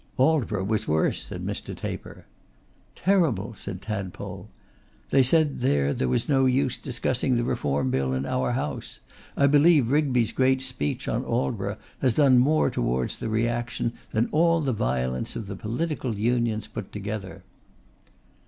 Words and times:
'Aldborough 0.17 0.63
was 0.65 0.87
worse,' 0.87 1.21
said 1.21 1.45
Mr. 1.45 1.75
Taper. 1.77 2.25
'Terrible,' 2.95 3.53
said 3.53 3.83
Tadpole. 3.83 4.49
'They 5.11 5.21
said 5.21 5.59
there 5.59 5.93
was 6.07 6.27
no 6.27 6.47
use 6.47 6.79
discussing 6.79 7.35
the 7.35 7.43
Reform 7.43 7.91
Bill 7.91 8.11
in 8.15 8.25
our 8.25 8.53
House. 8.53 8.99
I 9.37 9.45
believe 9.45 9.91
Rigby's 9.91 10.31
great 10.31 10.63
speech 10.63 11.07
on 11.07 11.23
Aldborough 11.23 11.77
has 11.99 12.15
done 12.15 12.39
more 12.39 12.71
towards 12.71 13.17
the 13.17 13.29
reaction 13.29 13.93
than 14.09 14.27
all 14.31 14.61
the 14.61 14.73
violence 14.73 15.35
of 15.35 15.45
the 15.45 15.55
Political 15.55 16.15
Unions 16.17 16.65
put 16.65 16.91
together. 16.91 17.43